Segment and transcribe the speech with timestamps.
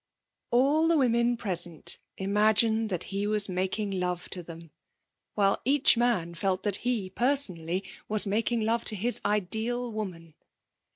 [0.49, 4.71] All the women present imagined that he was making love to them,
[5.35, 10.33] while each man felt that he, personally, was making love to his ideal woman.